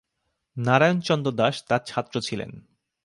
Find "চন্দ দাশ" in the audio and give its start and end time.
1.01-1.55